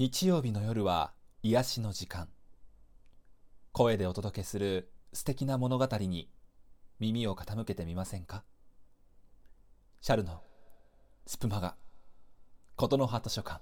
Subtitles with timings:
[0.00, 2.28] 日曜日の夜は癒しの時間。
[3.72, 6.30] 声でお届けする素敵な物語に
[7.00, 8.44] 耳を傾けてみませんか？
[10.00, 10.40] シャルの
[11.26, 11.74] スプマガ
[12.76, 13.60] 琴の葉図書館。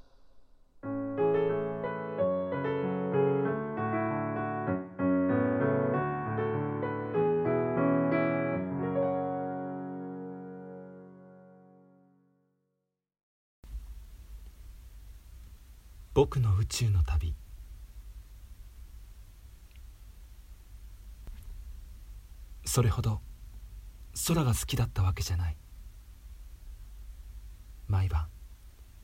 [16.27, 17.37] 僕の宇宙の旅。
[22.65, 23.21] それほど
[24.27, 25.57] 空が好きだったわけじゃない。
[27.87, 28.27] 毎晩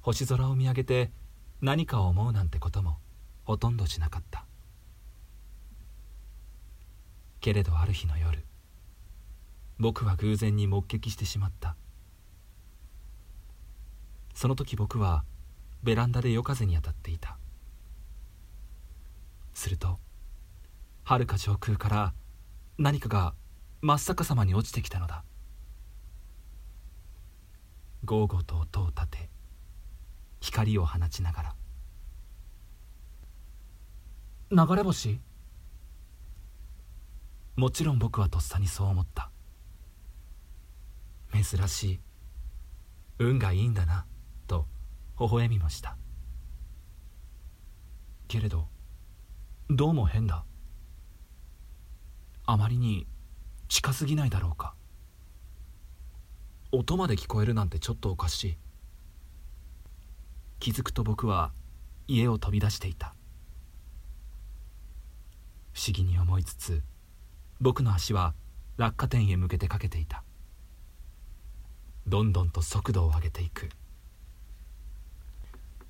[0.00, 1.12] 星空を見上げて
[1.60, 2.98] 何かを思うなんてことも
[3.44, 4.44] ほとんどしなかった。
[7.38, 8.44] けれどある日の夜
[9.78, 11.76] 僕は偶然に目撃してしまった。
[14.34, 15.22] その時僕は
[15.82, 17.38] ベランダで夜風に当たっていた。
[19.54, 19.98] すると
[21.04, 22.14] はるか上空から
[22.78, 23.34] 何かが
[23.80, 25.24] 真っ逆さまに落ちてきたのだ。
[28.04, 29.30] ゴーゴーと音を立て
[30.40, 31.54] 光を放ちなが
[34.50, 34.66] ら。
[34.66, 35.20] 流れ星？
[37.56, 39.30] もちろん僕はとっさにそう思った。
[41.32, 42.00] 珍しい。
[43.18, 44.06] 運がいいんだな。
[45.22, 45.96] 微笑みました。
[48.26, 48.66] けれど
[49.70, 50.44] どうも変だ。
[52.44, 53.06] あまりに
[53.68, 54.74] 近すぎないだろうか。
[56.72, 58.58] 音まで聞こえるなんてちょっとおかしい。
[60.58, 61.52] 気づくと僕は
[62.08, 63.14] 家を飛び出していた。
[65.72, 66.82] 不思議に思いつつ
[67.60, 68.34] 僕の足は
[68.76, 70.24] 落下点へ向けてかけていた。
[72.08, 73.68] どんどんと速度を上げていく。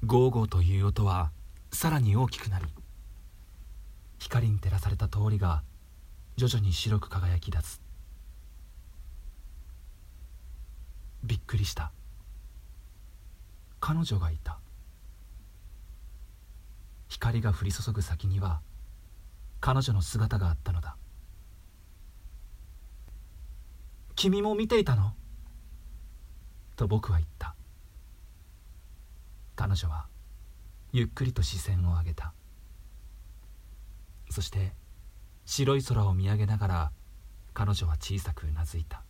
[0.04, 1.30] ゴーゴーという音は
[1.72, 2.66] さらに大きくなり
[4.18, 5.62] 光に照らされた通りが
[6.36, 7.80] 徐々に白く輝き出す。
[11.22, 11.92] びっくりした。
[13.78, 14.58] 彼女がいた。
[17.08, 18.60] 光が降り注ぐ先には
[19.60, 20.96] 彼女の姿があったのだ
[24.16, 25.14] 「君も見ていたの?」
[26.74, 27.54] と僕は言った。
[29.54, 30.06] 彼女は
[30.92, 32.32] ゆっくりと視線を上げた。
[34.30, 34.72] そして
[35.44, 36.92] 白い空を見上げながら
[37.54, 39.02] 彼女は小さくうなずいた。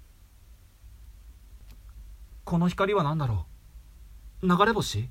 [2.44, 3.46] この光は何だろ
[4.42, 4.48] う？
[4.48, 5.08] 流れ星？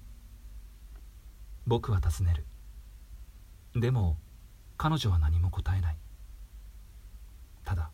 [1.65, 2.33] 僕は尋ね
[3.73, 3.79] る。
[3.79, 4.17] でも
[4.77, 5.97] 彼女は何も答えない。
[7.63, 7.91] ただ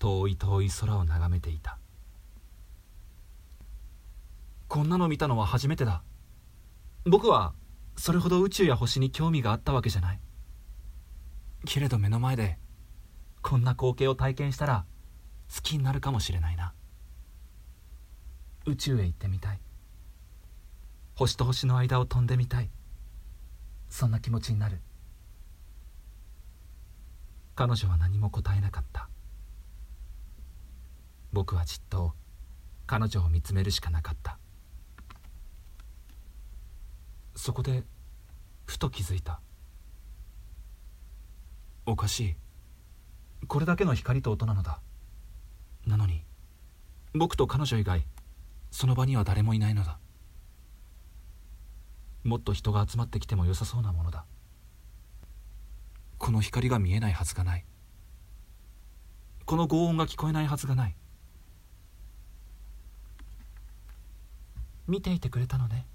[0.00, 1.78] 遠い遠い空を眺めていた。
[4.66, 6.02] こんなの見たのは初めてだ。
[7.04, 7.52] 僕は
[7.96, 10.20] それほど宇宙や星に興味があったわけじゃない。
[11.64, 12.58] けれど目の前で
[13.42, 14.84] こんな光景を体験したら
[15.54, 16.74] 好きになるかもしれないな。
[18.66, 19.60] 宇宙へ行ってみたい。
[21.16, 22.70] 星と星の間を飛んでみたい。
[23.88, 24.80] そんな気持ちになる。
[27.54, 29.08] 彼女は何も答えなかった。
[31.32, 32.14] 僕はじっと
[32.86, 34.38] 彼女を見つめるしかなかった。
[37.34, 37.84] そこで
[38.66, 39.40] ふと気づいた。
[41.86, 42.36] おかしい。
[43.48, 44.80] これだけの光と音なのだ。
[45.86, 46.24] なのに
[47.14, 48.06] 僕と彼女以外
[48.70, 49.98] その場には誰もいないのだ。
[52.24, 54.24] もっと人が集まってきても良さそうなものだ。
[56.18, 57.64] この光が見えないはずがない。
[59.44, 60.94] この轟音が聞こえないはずがない。
[64.86, 65.86] 見ていてくれたのね。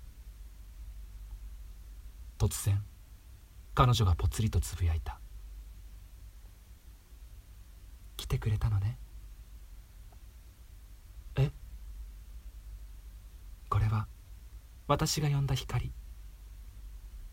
[2.37, 2.83] 突然
[3.73, 5.19] 彼女がぽつりとつぶやいた。
[8.15, 8.97] 来てくれたのね。
[11.35, 11.51] え？
[13.69, 14.07] これは
[14.87, 15.91] 私が呼んだ光。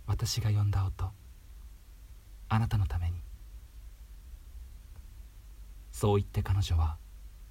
[0.06, 1.10] 私が呼んだ音。
[2.48, 3.22] あなたのために。
[5.92, 6.98] そう言って彼女は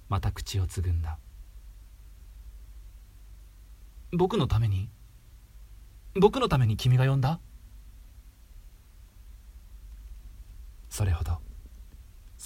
[0.08, 1.18] また口をつぐんだ。
[4.12, 4.88] 僕のために？
[6.16, 7.40] 僕のために君が呼んだ？
[10.88, 11.38] それほど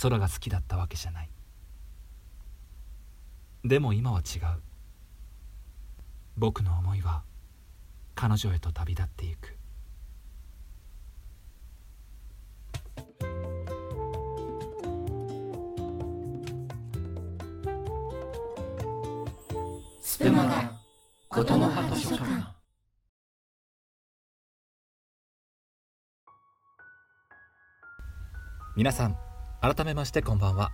[0.01, 1.31] 空が好きだったわけじゃない。
[3.65, 4.63] でも今は違う。
[6.37, 7.25] 僕の思いは
[8.15, 9.57] 彼女へと旅立っていく。
[20.01, 20.73] スプマガ
[21.29, 22.58] 琴の葉図書館。
[28.79, 29.17] 皆さん
[29.61, 30.71] 改めましてこんばんは。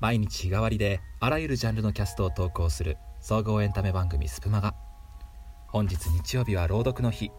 [0.00, 4.74] 毎日日替わりであらゆるジャンルのキャストを投稿する総合エンタメ番組スプマガ。
[5.66, 7.30] 本日日曜日は朗読の日。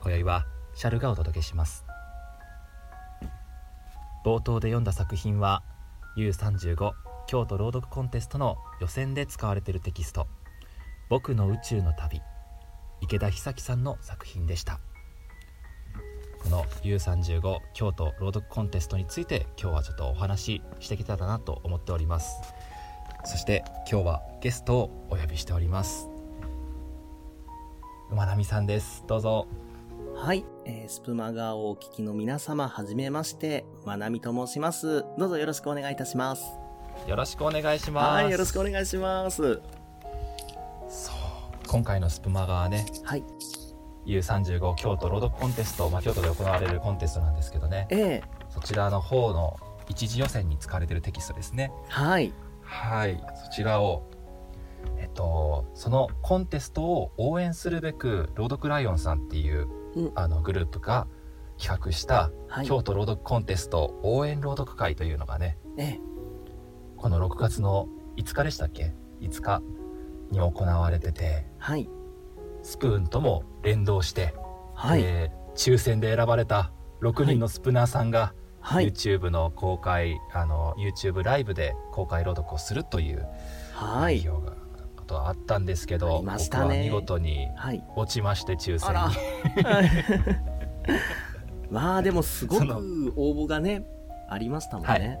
[0.00, 0.46] 今宵は
[0.76, 1.84] シャルがお届けします。
[4.24, 5.64] 冒頭で読んだ作品は
[6.16, 6.92] U35
[7.26, 10.28] 京都朗読コンテストの予選で使われているテキスト
[11.10, 12.22] 「僕の宇宙の旅」
[13.02, 14.78] 池田久樹さんの作品でした。
[16.44, 22.36] この U35 京都朗読コンテストについて今日はちょっとお話ししてきたらなと思っております。
[23.24, 26.08] そして今日はゲストをお呼びしております。
[28.10, 29.04] 馬並さんです。
[29.06, 29.48] どうぞ。
[30.14, 35.02] はい、えースプマガをお聞きの皆様、はじめまして、まなみと申します。
[35.18, 36.44] どうぞよろしくお願いいたします。
[37.08, 38.22] よろしくお願いします。
[38.22, 39.62] はい、よろしくお願いします。
[40.88, 41.24] そう。
[41.66, 43.24] 今回のスプマガはねはい、
[44.06, 47.86] U35 京都朗読コンテスト、まあ、京都で行われるコンテストなんですけどね。
[47.90, 48.22] ええ。
[48.50, 49.58] そちらの方の
[49.88, 51.72] 一次予選に使われているテキストですね。
[51.88, 53.22] はい、はい。
[53.44, 54.08] そちらを
[54.98, 60.12] えっとそのコンテストを応援するべく朗読ライオンさんっていう、うん。
[60.14, 61.06] あのグループが
[61.58, 66.00] 企画したはい、京都朗読コンテスト応援朗読会というのがねええ。
[66.96, 69.62] この6月の5日でしたっけ？5日
[70.30, 71.46] に行われてて。
[71.58, 71.88] はい、
[72.64, 74.34] スプーンとも連動して、
[74.74, 83.26] はい、えー抽選で選ばれた6人のスプナーさんが、はい、YouTube の公開あの YouTube ライブで公開朗読をするという
[83.72, 84.52] はい、内容が
[84.96, 86.32] ことはあったんですけあど、ね。
[86.38, 87.84] 僕は見事にはい。
[87.94, 89.08] 落ちまして抽選あら。
[89.08, 89.14] に。
[91.70, 93.84] まあでもすごく応募がね、
[94.28, 95.18] ありましたもんね。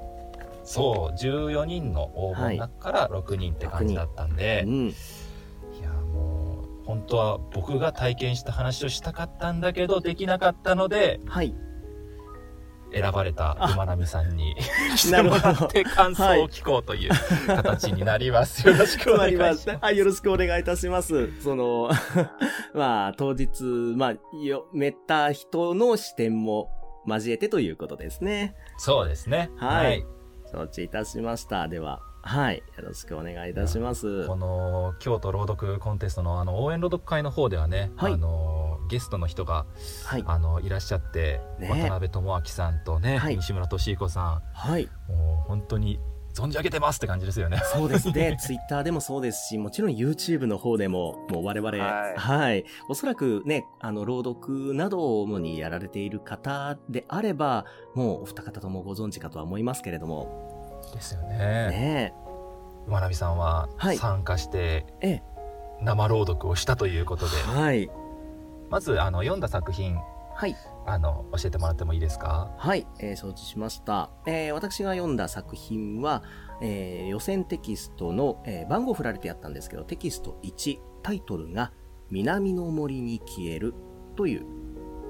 [0.62, 4.94] そう14人の応募の中から6人って感じだったんで、うん、い、う
[6.84, 11.54] 本当は僕が体験した話をしたかったんだけどできなかったのではい、
[12.92, 14.54] 選ばれた馬並さんに
[14.96, 17.10] してもらって感想を聞こうという
[17.46, 18.66] 形になります。
[18.66, 19.68] よろしくお願いします。
[19.80, 21.40] はい、よろしくお願いいたします。
[21.42, 21.90] その、
[22.72, 26.70] まあ、当日、まあ、よ、めった人の視点も
[27.06, 28.54] 交えてということですね。
[28.78, 29.50] そうですね。
[29.56, 30.04] はい
[30.52, 31.66] 承知いたしました。
[31.66, 34.26] では、はい、よろしくお願いいたします。
[34.26, 39.66] この京都朗読コンテストのあの応援朗読会の方ではね、はいあのゲストの人が
[40.04, 46.00] はい、あのいらっしゃって、ね渡辺智明さんとね、はい西村俊彦さはい、んもう本当に
[46.34, 47.60] 存じ上げてますって感じですよね。
[47.72, 48.36] そうですね。
[48.40, 52.64] ツイッターでもそうですし、もちろん YouTube の方でも、もう我々、はいはい。
[52.88, 60.53] おそらくね、あの、朗読などを主にやられている方であれば、もうお二方ともご存知かとは思いますけれども、
[60.92, 61.38] ですよね。
[61.38, 62.14] ね
[62.86, 65.08] 馬並さんははい参加してえ。
[65.08, 65.22] え
[65.82, 67.90] 生朗読をしたということで、え、はい。
[68.70, 69.98] まずあの読んだ作品
[70.34, 70.56] はい。
[70.86, 72.50] あの教えてもらってもいいですか？
[72.58, 74.10] はい、えー承知しました。
[74.26, 76.22] えー私が読んだ作品は、
[76.60, 81.72] えー予選テキストの、えー番号振られてやったんですけど、テキスト1、タイトルが、
[82.10, 83.74] 南の森に消える
[84.16, 84.44] という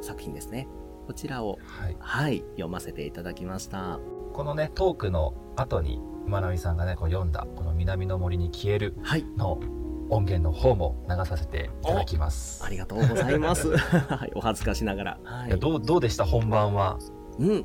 [0.00, 0.69] 作品ですね。
[1.06, 3.99] こちらを、はい、はい、読ませていただきました。
[4.32, 9.59] このねトークの後に馬並さんがねこう読んだこの「南の森に消えるはい、」の
[10.11, 13.75] 音源の方も流させていただきますありがとうございます。
[13.79, 15.19] はい、お恥ずかしながら。
[15.25, 16.99] はいやどうどうでした本番は？
[17.38, 17.64] うん。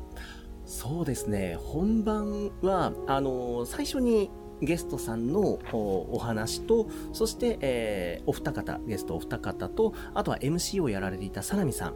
[0.64, 1.56] そうですね。
[1.60, 4.30] 本番は、あのー最初に
[4.62, 11.94] ゲストさんのおお話と、そして、えーお二方、ゲストお二方と、あとは MC をやられていたサナミさんは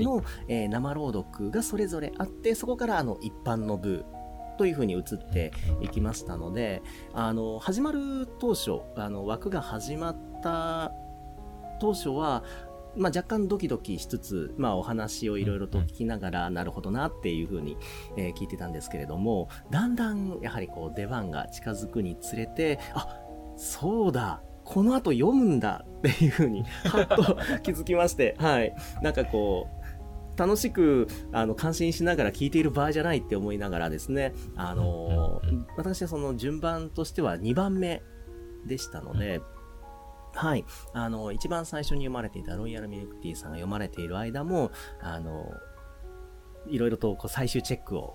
[0.00, 4.04] いの、えー生朗読がそれぞれあって、そこからあの一般の部
[4.56, 6.82] という風に移っていきましたので、
[7.12, 10.92] あの、始まる当初、あの、枠が始まった
[11.80, 12.44] 当初は、
[12.96, 17.76] まあ、若干ドキドキしつつ、まあ、お話をいろいろと聞きながら、なるほどなっていうふうに、
[18.16, 23.20] えー聞いてたんですけれども、だんだん、やはりこう、出番が近づくにつれて、あ、
[23.56, 28.74] そうだ、この後読むんだっていうふうに、はっと 気づきまして、はい。
[29.02, 29.83] なんかこう、
[30.36, 38.02] 楽しく、あの、感心しながら聞いている場合じゃないって思いながらですね、あのうんうんうん私はその順番としては2番目
[38.66, 39.40] でしたので、
[40.34, 40.64] はい。
[40.92, 45.52] あの、一番最初に読まれていたロイヤルミルクティーさんが読まれている間も、あの、
[46.66, 48.14] いろいろとこう最終チェックを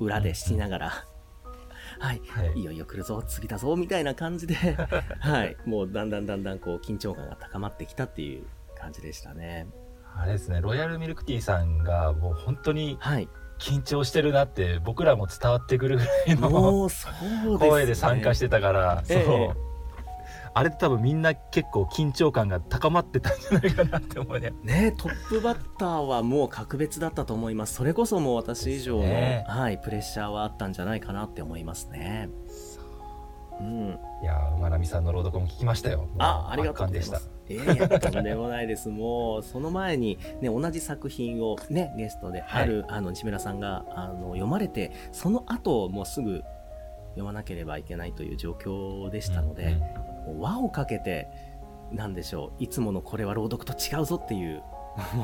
[0.00, 0.90] 裏でしながら、
[1.98, 2.22] はい。
[2.28, 4.54] はいいよいよ来るぞ、次だぞ、みたいな感じで、
[5.20, 5.56] はい。
[5.64, 8.44] もうだんだんだんだんこう緊張感が高まってきたっていう
[8.76, 9.68] 感じでしたね。
[10.16, 13.28] あれですねロイヤルミルクティーさんがもう本当にはい。
[13.58, 17.58] 緊張してるなって僕らも伝わってくるぐらいのね。
[17.60, 19.56] 声で参加してたから、えう。
[20.54, 24.52] あれって多分みんな結構緊張感が高まってたんじゃないかなって思うね。
[24.62, 27.74] ねトップバッターはもう格別だったと思います。
[27.74, 29.44] それこそもう私以上の、ね。
[29.48, 32.28] はい、プレッシャーはあったんじゃないかなって思いますね。
[33.60, 33.62] う。
[33.62, 33.98] ん。
[34.22, 36.08] いやー馬並さんの朗読も聞きましたよ。
[36.18, 37.30] あ、ありがとうございます。
[37.48, 38.88] いやいや、とんでもないです。
[38.88, 46.42] もう、その前に、ね、同じ作品をね、ゲストである、あの、西村さんが、あの、読まれて、その後、もうすぐ
[47.10, 49.76] 読まなければいけないという状況でしたので、
[50.26, 51.28] もう輪をかけて、
[51.90, 54.62] なんでしょう、いつものこれは朗読と違うぞっていう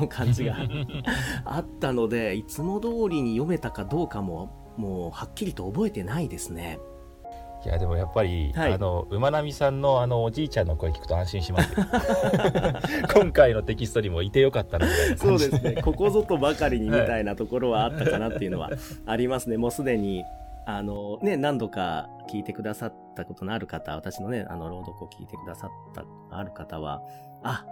[0.08, 0.56] 感じが
[1.44, 6.78] あったので、いつも通りに読めたかどうかも、もう、はっきりと覚えてないですね。
[7.64, 8.72] いやでもやっぱり、はい。
[8.72, 11.86] あの馬並さんのあのおじいちゃんの声聞くと安心しますよ。
[13.14, 18.70] 今回のテキストにもいてよかったなみたいなそうですね、 ここぞとばかりにみたいなところはあったかなっていうのは
[19.06, 19.56] ありますね。
[19.56, 20.24] もうすでに、
[20.66, 27.02] あの、ね、何度か聞いてくださったことのある方、私のね、あの、朗読を聞いてくださったある方は、
[27.42, 27.64] あ、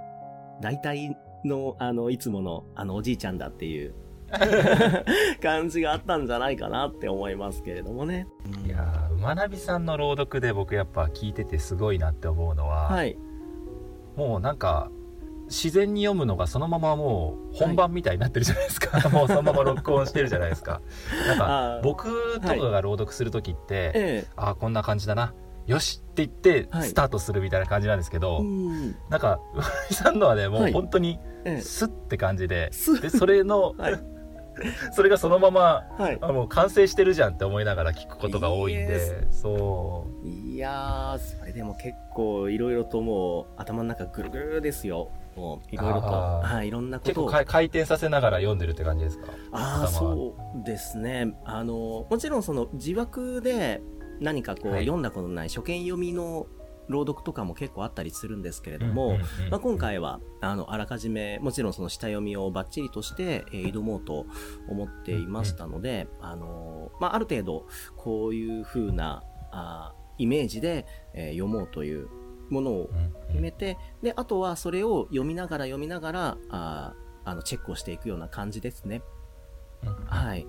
[0.61, 3.95] 大体の、あの、いつもの、あの、おじいちゃんだっていう
[5.43, 8.27] 感じがあったんじゃないかなって思いますけれどもね。
[8.65, 13.17] いやー馬並さんの朗読で僕やっぱ聞いててすごいなって思うのは、はい。
[14.17, 14.91] もうなんか
[15.47, 20.81] 自然に読むのがそのままもう本番みたいになってるじゃないですか、 もうそのまま録音してるじゃないですか
[21.29, 25.35] なんか僕とかが朗読する時って、えああこんな感じだな
[25.67, 28.21] よしって言ってはいスタートするみたいな感じなんですけえ。
[28.21, 28.97] ど、うん。
[29.09, 31.61] なんか馬並さんのはねもはいう本当にええ。
[31.61, 34.16] スッて感じで、すでそれの、はい
[34.93, 36.19] それがそのままはい。
[36.21, 45.11] あもう完成してるじゃんって思いながら聞くことが多いんででそういやー、それでも結構いろいろともう頭の中ぐるぐるですよ。
[45.37, 47.27] もういろいろと、はい、いろんなことを。
[47.27, 49.33] 結構か回転させながら読んでるって感じですか？
[49.53, 51.35] ああ、そうですね。
[51.45, 53.83] あの、もちろんその字幕で
[54.19, 56.47] 何かこう、はい読んだことのない初見読みの
[56.89, 59.19] 朗読とかも結構あったりするんですけれども、
[59.51, 64.27] まあ、今回は、あの、あらかじめ、もちろんその下読みをバッチリとして、えー挑もうと
[64.69, 67.67] 思っていましたので、あの、まあ、ある程度、
[67.97, 72.09] こういう風な、あーイメージで、えー読もうという
[72.51, 79.03] ものをうん決めて、で、あとはそれを読みながら読みながら、あーあの、チェックをしていくような感じですね。
[79.85, 80.47] うんはい。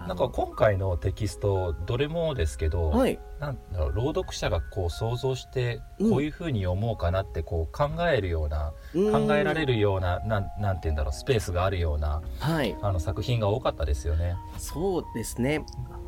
[0.00, 3.18] あのなんか今回のテキストどれもですけど、はい。
[3.38, 9.74] なんだろう朗読者がこう想像してうんこういうふうに読もうかなってこう考えるような、考えられる。
[9.74, 12.76] るようななんなんて言うんだろうスペースがあるようなはい。
[12.82, 14.34] あの作品が多かったですよね。
[14.58, 15.64] そうですね。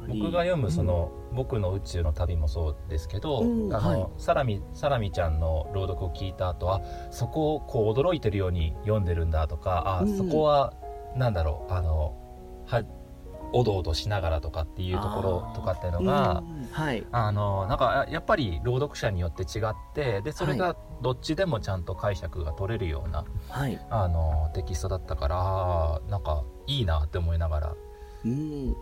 [0.08, 10.72] 僕が読むその、僕の宇宙の旅もそうですけど、あの、うんはいサラミサラミちゃんの朗読を聞いた後はそこをこう驚いてるように読んでるんだとかあ、うんそこは
[11.16, 12.14] なんだろうあの
[12.66, 12.82] は
[13.52, 17.06] おどおどしながらとかっていうところとかっていうのがうんはい。
[17.12, 23.80] あのなんかやっぱり朗読者によって違ってでそれがどっちでもちゃんと解釈が取れるような、はい。
[23.90, 27.75] あのテキストだったからなんかいいなって思いながら
[28.25, 28.76] うん。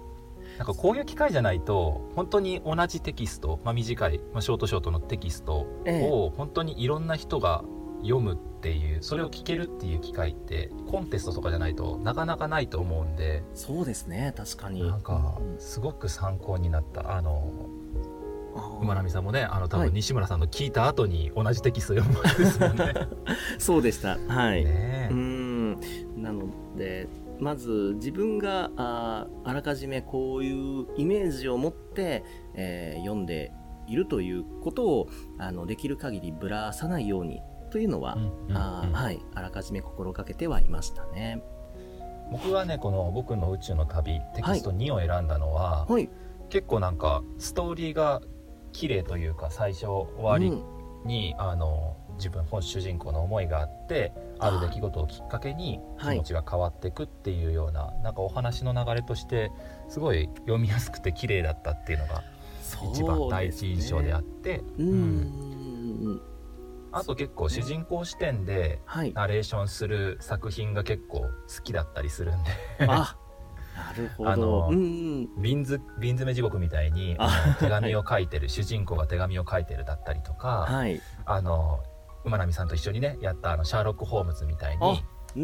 [0.58, 6.10] なんかこういう機会じゃないと本当に同じテキスト、まあ、短い、まあ、ショートショートのテキストええ。
[6.10, 7.64] を本当にいろんな人が
[8.02, 14.32] 読むっていうそれを聞けるっていう機会ってコンテストとかじゃないとなかなかないと思うんでそうですね。
[14.36, 14.86] 確かに。
[14.86, 17.50] なんかうんすごく参考になったあの
[18.80, 22.94] 馬並さんもねあの多はい分西村さんの聞いた後に同じテキスト読むわけですもんね。
[23.58, 24.18] そうでした。
[24.28, 24.64] はい。
[24.64, 25.80] ねうーん
[26.16, 26.44] なの
[26.76, 30.52] でまず自分があーあらかじめこうい
[30.82, 33.52] うイメージを持って、えー読んで
[33.86, 38.56] いるということをあのできる限りぶらさないようにというのは、うんうんうん。
[38.56, 41.42] あーはい、あらかじめ心がけてはいましたね。
[42.30, 46.08] 僕はねこの「僕の宇宙の旅」テキスト2を選んだのは、はい、
[46.48, 48.20] 結構なんかストーリーが
[48.72, 50.80] 綺麗というか最初終わりうん。
[51.04, 56.16] に、あの自分本主人公の思いがあってある出来事をきっかけにはい。
[56.16, 59.50] 気持ちが変わっていくっていうような、なんかお話の流れとして
[59.88, 62.22] すごい読みやすくて綺麗だったっていうのが
[62.92, 66.20] 一番第一印象であってうーうんん
[66.92, 69.12] あと結構主人公視点ではい。
[69.12, 71.28] ナレーションする作品が結構好
[71.62, 73.16] きだったりするんであ、
[73.76, 74.30] なるほど。
[74.30, 74.78] あのうんう
[75.38, 75.42] ん。
[75.42, 81.00] 瓶詰地獄みたいにああの手紙を書いてる、主人公が手紙を書いてるだったりとか、はい。
[81.24, 81.80] あの
[82.24, 84.98] 馬並さんと一緒にねやったあのシャーロック・ホームズみたいにうん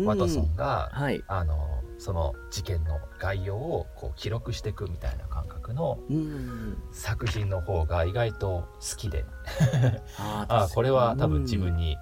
[0.05, 1.23] ワトソンが、はい。
[1.29, 6.79] あのその事件の概要をこう記録していくみたいな感覚のうん。
[6.93, 9.25] 作品の方が意外と好きで
[10.19, 11.97] ああこれは多分自に分に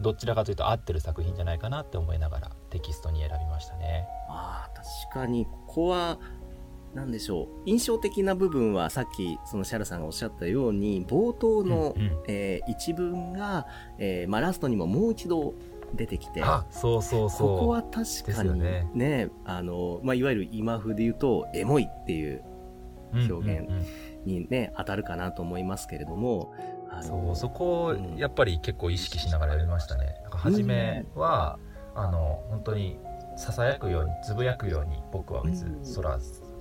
[0.00, 4.06] どちらかというと合ってる作品じゃないかなって思いながらテキストに選びましたね。
[4.28, 6.18] ああ、確かに、ここは、
[6.94, 7.46] なんでしょう。
[7.66, 13.66] 印象的な部分はさっき、そのシャルさんがおっしゃったように、冒頭の、うんうんえー一文が、
[13.98, 15.54] えーまあ、ラストにももう一度
[15.94, 17.48] 出てきて、あそうそうそう。
[17.58, 18.88] ここは確かによね。
[18.94, 22.42] ね、あの、まあ、いわゆる今風で言うと、エモいっていう
[23.12, 23.84] 表現うんうんうん。
[24.24, 26.52] にね、当たるかなと思いますけれども、
[27.02, 28.16] そうそこをうん。
[28.16, 30.16] やっぱり結構意識しながらやりましたね。
[30.22, 31.58] なんか初めは、
[31.94, 32.98] あの本当に
[33.36, 35.80] ささやくようにつぶやくように僕は別うん。
[35.82, 36.18] に空、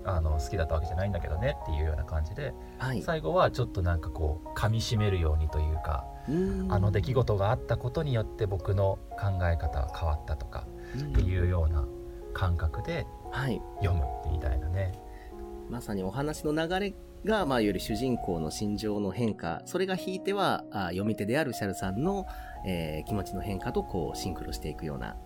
[0.08, 3.02] あの好きだったわけじゃないんだけどねっていうような感じではい。
[3.02, 10.66] 最後はちょっとなんかこう噛み締めるようにというか、うんあの出来事があったことによって僕の考え方が変わったとか
[10.98, 11.86] っていうような
[12.34, 13.62] 感覚ではい。
[13.82, 14.94] 読むみたいなね
[15.70, 16.94] まさにお話の流れ
[17.26, 22.26] が、まあ、いわゆる主人公の心情の変化、それが引いては、あ読み手であるシャルさんの、
[22.66, 25.18] えー気持ちの変化とこう、シンクロしていくような。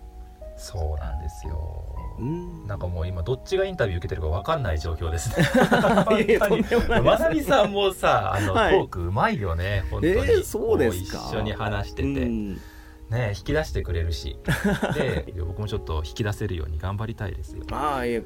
[0.56, 1.96] そうなんですよ。
[2.18, 2.66] うん。
[2.66, 5.46] なんかもう今どっちがインタビュー受けてるか分かんない状況ですね。
[7.02, 8.74] まさみさんもさあの、はい。
[8.74, 9.84] トークうまいよね。
[9.90, 11.24] 本当に、えーそうですか。
[11.28, 12.60] 一緒に話してて、うん。
[13.10, 14.38] ね引き出してくれるし。
[14.94, 17.64] で僕もちょっと引き出せるように頑張りたいですよ。
[17.72, 18.22] ああ、いえ、よ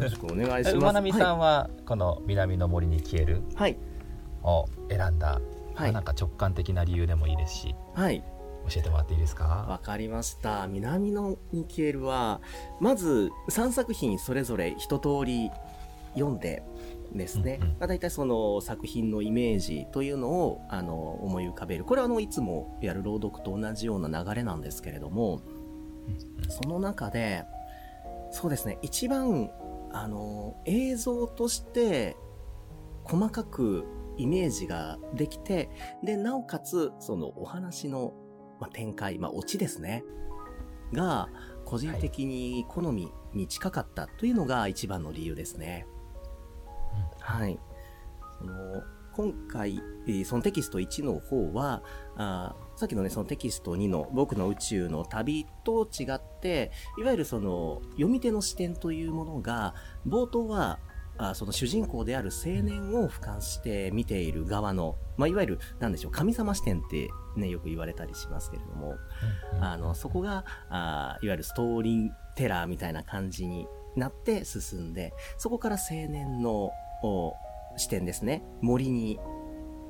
[0.00, 0.76] ろしくお願いします。
[0.76, 3.76] 馬並さんはこの「南の森に消えるはい。」
[4.42, 5.40] を選んだ、
[5.74, 5.90] まはい。
[5.90, 7.74] あなんか直感的な理由でもいいですし。
[7.94, 8.22] はい。
[8.70, 9.66] 教えてもらっていいですか？
[9.68, 10.66] わかりました。
[10.66, 12.40] 南のニケールは、
[12.80, 15.50] まず3作品それぞれ一通り
[16.14, 16.62] 読んで
[17.12, 17.70] ですね、うんうん。
[17.70, 21.84] まあ、大体その作品のイメージというのをあの思い浮かべる。
[21.84, 25.40] これはあのいつもやる朗読と同じような流れなんですけれども、
[26.48, 27.44] その中で、
[28.30, 29.50] そうですね、一番
[29.92, 32.16] あの映像として
[33.02, 33.84] 細かく
[34.16, 35.70] イメージができて、
[36.04, 38.12] で、なおかつ、そのお話の、
[38.60, 40.04] まあ、展開、まあ、オチですね。
[40.92, 41.28] が、
[41.64, 45.86] 個人的に好みに近かったというのが一番の理由ですね。
[47.20, 47.58] はい。
[48.38, 49.80] その、今回、
[50.24, 51.82] そのテキスト1の方は、
[52.16, 59.74] あさっきのね、そのテキスト2の僕の宇宙の旅と違って、いわゆるその、読み手の視点というものが、
[60.06, 60.78] 冒頭は、
[61.18, 68.94] あその主人公である青年を俯瞰して見ている側の、まあ、いわゆる、なんでしょう、神様視点ってね、よく言われたりしますけれども、
[69.60, 73.66] あの、そこが、あーいわゆるストーリーテラーみたいな感じに
[73.96, 76.70] なって進んで、そこから青年の
[77.02, 77.34] お
[77.76, 78.42] 視点ですね。
[78.60, 79.18] 森に、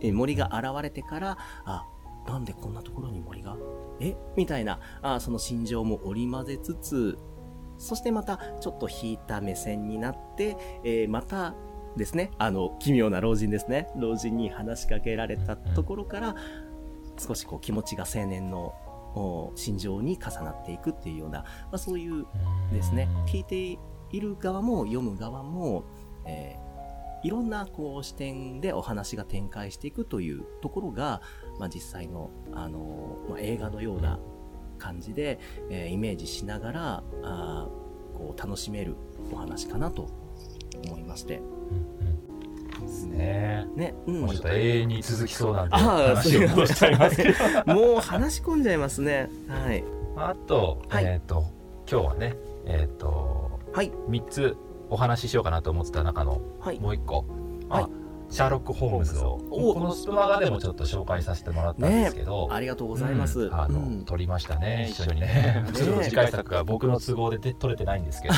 [0.00, 1.84] え森が現れてから、あ、
[2.26, 3.56] なんでこんなところに森が？
[4.00, 4.16] え？
[4.36, 7.18] みたいな、あその心情も織り交ぜつつ、
[7.78, 11.54] そしてまたちょっと引いた目線になって、えーまた
[11.96, 13.88] ですね、あの、奇妙な老人ですね。
[13.96, 16.34] 老人に話しかけられたところから、
[17.20, 18.74] 少しこう気持ちが青年の
[19.14, 22.26] お心情に重なっていくっていうような、まあ、そういう
[22.72, 23.78] ですね、聞いて
[24.12, 25.84] いる側も読む側も、
[26.26, 26.70] えー
[27.22, 31.20] いろんなこう視点でお話が展開していくというところが、
[31.58, 34.18] まあ、実際の、あのまあ、映画のような
[34.78, 38.96] 感じで、えーイメージしながらあーこう楽しめる
[39.30, 40.08] お話かなと
[40.86, 41.40] 思いまして。
[41.40, 41.89] うん
[43.10, 47.34] ねね、うんもうちょっと永遠に続きそうなんで話を戻しちゃいますけど
[47.74, 49.28] もう話し込んじゃいますね。
[49.48, 49.84] はい。
[50.16, 51.44] あと、はいえっ、と
[51.90, 53.90] 今日はねえっ、とはい。
[54.08, 54.56] 3つ
[54.88, 56.80] お話ししようかなと思ってた中のはい。
[56.80, 57.24] もう1個、
[57.68, 57.99] あはい
[58.30, 63.40] シャーロック・ホームズをおこのスプマガでもちょっと紹介させてもらったんですけど、ありがとうございます。
[63.40, 68.34] うんあの、うん撮りましたね一緒にねねちょっと次回作が僕の都合でで撮れてないんですけど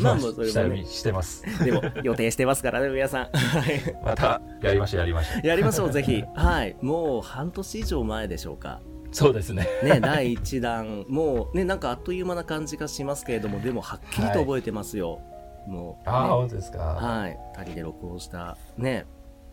[0.00, 3.36] まあまあそれもね下読みしてますでも、予定してますからね、皆さん。
[3.36, 3.96] はい。
[4.04, 6.22] またやりましょうやりましょうやりましょう、ぜひ。
[6.34, 6.76] はい。
[6.82, 8.80] もう半年以上前でしょうか。
[9.12, 11.04] そうですねね、第1弾。
[11.08, 15.20] もうね、なんかあっという間な感じがしますけれども、でもはっきりと覚えてますよ。
[15.66, 17.38] もう、ああ、ね本当ですか、はい。
[17.58, 19.06] 二人で録音した、ね、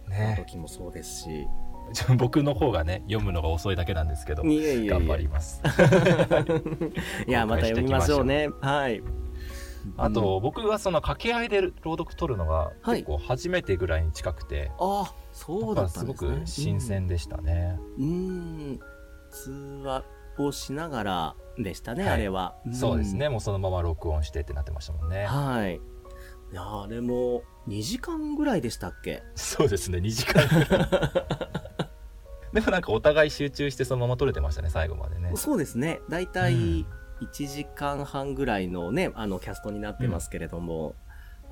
[0.08, 1.47] ね時もそうですし。
[2.17, 5.62] 僕の方がね読むのが遅いだけなんですけど頑張ります
[7.28, 8.49] いや、また読みましょうね。
[8.62, 9.04] はい。
[9.97, 16.28] あと、僕はその掛け合いで朗読取るのがはい結構初めてぐらいに近くて、あ、そうだったんですね。
[16.28, 18.08] すごく新鮮でしたね、うん。
[18.08, 18.10] う
[18.73, 18.80] ん。
[19.30, 19.52] 通
[19.84, 20.06] 話
[20.38, 22.56] をしながらでしたね、はいあれは。
[22.67, 25.82] んそうですねもうそのまま録音してってなってましたもんねはい。
[26.54, 29.24] いや、あれも2時間ぐらいでしたっけ？
[29.34, 30.48] そうですね2時間。
[30.48, 30.89] ぐらい
[32.54, 35.32] でもなんかお互い集中してそのまま撮れてましたね最後までね。
[35.36, 36.00] そうですね。
[36.10, 36.86] だいたいうん。
[37.22, 40.94] 1時間半ぐらいのね、あのキャストになってますけれども、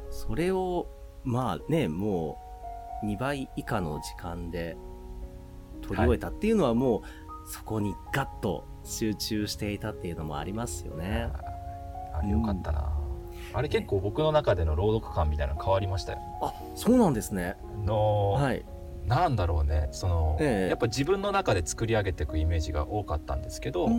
[0.09, 0.87] それを、
[1.23, 2.37] まあね、も
[3.01, 4.75] う2倍以下の時間で
[5.81, 7.03] 撮り終えたっていうのはも
[7.45, 11.29] う、そこにガッと集中していたっていうのもありますよね。
[12.13, 12.91] あれよかったな、
[13.53, 16.19] あれ結構僕の中での朗読感みたいなの変わりましたよ。
[16.41, 17.57] あそうなんですね。
[17.85, 18.65] の、はい。
[19.05, 19.89] なんだろうね。
[19.91, 20.69] その、ええ。
[20.69, 23.91] やっぱ自分の中で作り上げていくイメージが多かったんですけど、や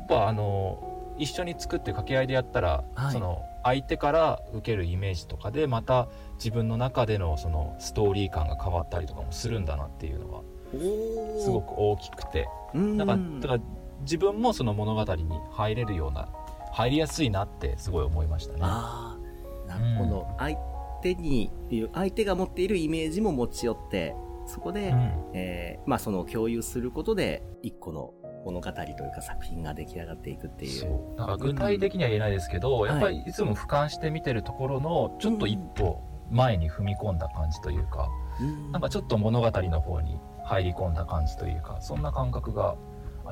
[0.00, 3.12] っぱあの一緒に作って掛け合いでやったら、はい。
[3.12, 10.40] その相手から受けるイメージとかでまた自分の中でのそのストーリー感が変わったりとかもするんだなっていうのが
[10.74, 12.46] おすごく大きくて。
[12.74, 12.96] うん。
[12.98, 13.60] だからだから
[14.02, 16.28] 自分もその物語に入れるような
[16.74, 18.60] 入りやすいなってすごい思いましたね。
[18.60, 20.56] なるほど、相
[21.02, 21.50] 手に
[21.92, 24.14] 相手が持っているイメージも持ち寄って
[24.46, 25.30] そこで、うん。
[25.34, 28.12] えーまあその共有することで一個の
[28.44, 30.80] 物語というか作品が出来上がっていくっていう。
[30.80, 31.18] そう。
[31.18, 38.08] なんか具体的には言えないですけど、んやっぱりいつも俯瞰して見てるところのちょっと一歩前に踏み込んだ感じというか、
[38.40, 38.72] うん。
[38.72, 42.76] なんかちょっと物語の方に入り込んだ感じというかそんな感覚が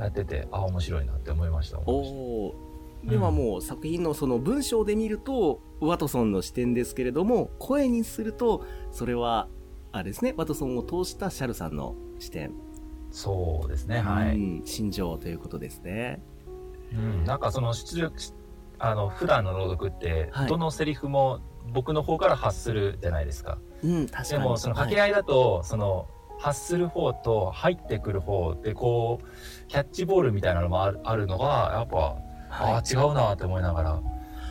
[0.01, 2.55] やっててあ面白いなって思いましたお
[3.05, 9.49] ではもう作品のその文章で見るとワトソンの視点ですけれども声にするとそれは
[9.91, 12.53] あれですねワトソンを通したシャルさんの視点、
[13.11, 16.23] そうですねはい、うん心情ということですね。
[16.93, 18.15] うん、なんかその出力
[18.79, 20.49] あの普段の朗読ってはい。
[20.49, 21.41] どのセリフも
[21.73, 24.43] 僕の方から発するじゃないですか、うん確かに。
[24.43, 34.03] でもその掛け合いだと、その発する方と入ってくる方でこうキャッチボールみたいなのもあるあるのがやっぱ、はいああ違うなって思いながら、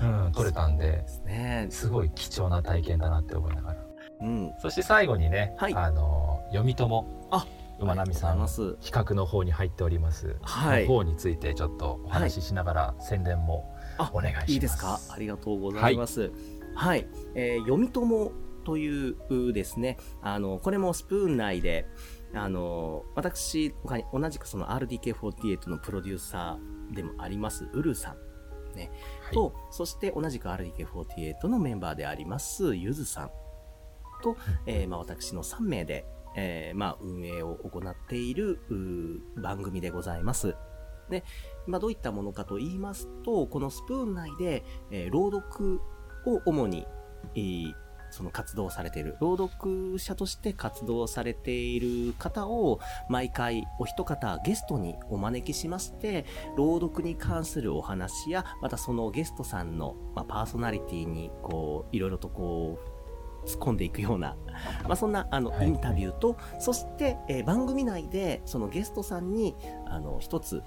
[0.02, 1.68] うん、撮れたんでですね。
[1.70, 3.78] すごい貴重な体験だなって思いながら。
[4.22, 4.52] うん。
[4.60, 5.74] そして最後にね、はい。
[5.74, 7.46] あの読み友あ
[7.80, 8.86] 馬並さんありがとうございます。
[8.86, 10.84] 企画の方に入っております、はい。
[10.84, 14.52] の方についてちょっとお話ししながら宣伝もあお願いします。
[14.52, 15.00] いいですか？
[15.10, 16.32] ありがとうございます。
[16.76, 17.08] はい。
[17.36, 18.32] えー読み友
[18.64, 21.88] というですね、あの、これもスプーン内で、
[22.36, 28.75] あの、私、他に同じくその RDK48 のプロデューサーでもあります、ウルさん。
[28.75, 28.91] ね。
[29.23, 33.32] はいと、そして同じく RDK48 のメンバーであります、ゆずさん。
[34.21, 38.60] と、えーまあ私の3名で、えーまあ運営を行っている
[39.38, 40.56] 番組でございます。
[41.10, 41.23] で、
[41.67, 45.82] まあどういったものかと言いますと、このスプーン内で、えー朗読
[46.25, 46.86] を主に、
[47.36, 47.73] えー
[48.12, 56.26] その活動されている、朗読者として活動されている方を毎回お一方ゲストにお招きしまして、
[56.58, 64.36] 朗読に関するお話や、またそのゲストさんの、まあ、パーソナリティに、こう、いろいろとこう、突っ込んでいくような、
[64.88, 70.63] まあ、そんな、あの、はいインタビューと、そして、えー番組内で、そのゲストさんに、あの、一つ、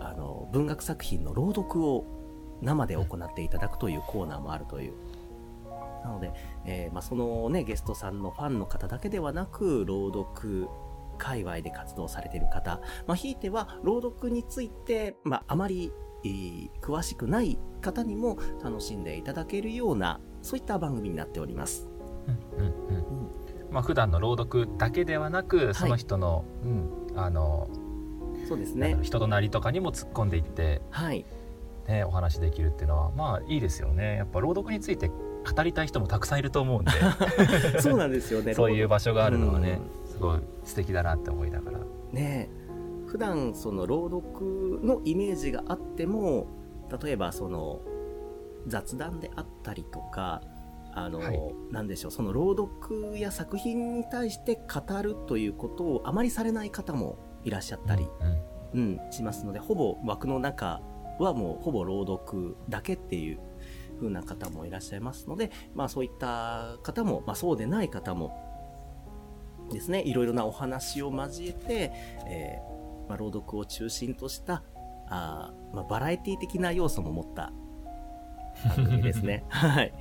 [0.00, 2.04] あの、文学作品の朗読を
[2.60, 4.92] 生で行っていただくというコーナーもあるという。
[6.02, 6.32] なので、
[6.64, 10.68] えーまあ、そのね、ゲストさんのファンの方だけではなく、朗読
[11.18, 15.92] 界隈で活動されている方、まあ、ひいては朗読について、まあ、あまり、
[16.24, 21.88] えー詳しくない方にも楽しんでいただけるような、そういった番組になっております。
[22.26, 23.02] うんうんうん
[23.70, 27.68] まあ普段の朗読だけではなくその人の、うんあの
[28.46, 28.98] そうですね。
[29.02, 31.24] 人となりとかにも突っ込んでいって、はい。
[31.88, 35.10] ね、お話できるっていうのはまあいいですよねやっぱ朗読について
[35.42, 36.90] 語りたい人もたくさんいると思うんで。
[37.80, 38.54] そうなんですよね。
[38.54, 40.12] そういう場所があるのはねうん。
[40.12, 41.78] すごい素敵だなって思いながら。
[42.12, 42.62] ねえ。
[43.06, 46.46] 普段その朗読のイメージがあっても
[47.02, 47.80] 例えばその
[48.66, 50.40] 雑談であったりとか
[50.94, 51.40] あの、はい。
[51.70, 60.80] なんでしょうその朗読や作品に対して語るということをあまりされない方もいらっしゃったり、うんうん、しますのでほぼ枠の中
[61.18, 63.38] はもうほぼ朗読だけっていう
[64.02, 68.36] 風な方もいらっしゃいますので、まあそういった方も、まあそうでない方も
[69.72, 71.92] ですね、いろいろなお話を交えて、
[72.26, 74.62] えーまあ、朗読を中心とした、
[75.08, 77.52] あーまあ、バラエティ的な要素も持った
[78.76, 79.44] 番組ですね。
[79.50, 79.92] はい。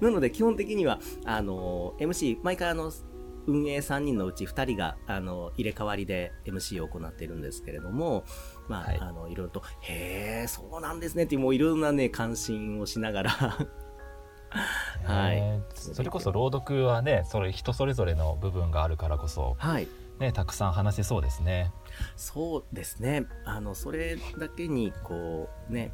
[0.00, 2.90] なので基本的には、あの、MC、毎回あの、
[3.46, 8.24] 運営3人のうち2人が、あの、入れ替わりで MC を行っているんですけれども、
[8.70, 8.98] まあ、はい。
[9.00, 13.30] あの、いろいろと、へえ、そうなんですねっていう、もういろんなね、関心をしながら、
[15.04, 15.40] はい。
[15.40, 19.88] ねそれこそ朗読はねそれ人それぞれの部分があるからこそ、はい。
[20.20, 21.72] ね、たくさん話せそうですね。
[22.14, 23.26] そうですね。
[23.44, 25.92] あの、それだけに、こう、ね、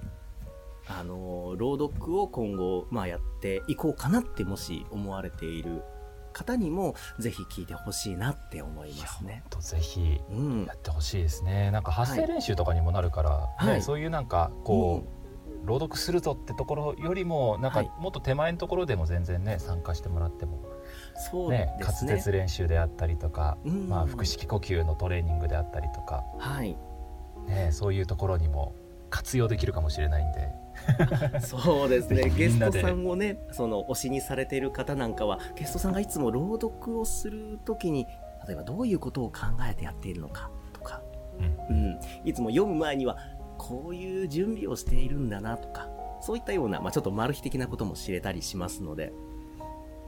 [0.89, 5.83] あの、朗読を今後、まあやっていこうかなって、もし思われている
[6.37, 9.42] 方にも、ぜひ聞いてほしいなって思いますね。
[9.49, 10.75] とぜひうんや。
[10.75, 15.05] ってほしいですねなんか発声練習とかにもなるから、はいね、そういうなんかこ
[15.64, 20.62] う、朗読するぞってところよりもなんかはいもっと手前のところでも全然ね参加してもらっても
[21.31, 22.11] そうねですね。
[22.12, 26.77] 滑舌練習であったりとか、うんまあ、腹式呼吸のトレーニングであったりとか、はい。
[27.49, 28.75] ね、そういうところにも
[29.11, 30.51] 活用できるかもしれないんで。
[31.40, 32.31] そうですね。
[32.31, 38.07] ゲストさんをねその推しにされている方なんかはゲストさんがいつも朗読をするときに
[38.47, 41.03] 例えばどういうことを考えてやっているのかとか、
[41.38, 41.77] うん。
[41.77, 43.16] うん、いつも読む前には
[43.59, 45.88] こういう準備をしているんだなとか
[46.21, 49.12] そういったような、まあ、ちょっとマル秘的なことも知れたりしますので。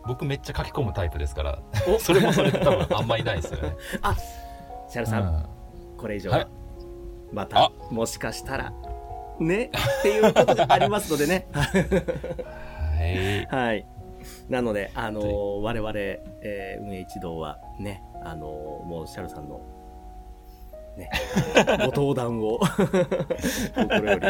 [0.07, 1.63] 僕めっちゃ書き込むタイプですから。
[1.87, 1.99] お。
[2.01, 3.77] それもそれで多分あんまりないですよね。
[4.89, 5.47] シャルさん、うん。
[5.97, 6.39] これ以上は。
[6.39, 6.49] はい
[7.33, 7.73] またあ。
[7.91, 8.73] もしかしたら
[9.39, 11.47] ねっていうことがありますのでね。
[11.53, 11.65] は
[13.07, 13.47] い。
[13.47, 13.87] はい。
[14.49, 19.61] なので、あのー我々、えー運営一同はね、あのーもうシャルさんの、
[20.99, 21.11] ね、
[21.79, 22.59] ご登壇を
[23.75, 24.27] 心より